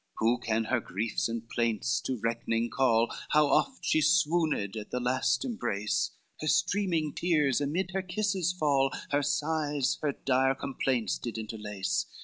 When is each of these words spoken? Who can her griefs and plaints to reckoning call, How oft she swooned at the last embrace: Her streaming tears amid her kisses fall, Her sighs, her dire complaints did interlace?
Who 0.17 0.39
can 0.39 0.63
her 0.63 0.79
griefs 0.79 1.29
and 1.29 1.47
plaints 1.47 2.01
to 2.05 2.17
reckoning 2.19 2.71
call, 2.71 3.13
How 3.33 3.45
oft 3.45 3.85
she 3.85 4.01
swooned 4.01 4.75
at 4.75 4.89
the 4.89 4.99
last 4.99 5.45
embrace: 5.45 6.09
Her 6.41 6.47
streaming 6.47 7.13
tears 7.13 7.61
amid 7.61 7.91
her 7.91 8.01
kisses 8.01 8.51
fall, 8.51 8.91
Her 9.11 9.21
sighs, 9.21 9.99
her 10.01 10.13
dire 10.13 10.55
complaints 10.55 11.19
did 11.19 11.37
interlace? 11.37 12.07